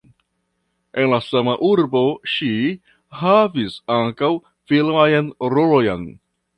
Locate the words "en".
1.01-1.11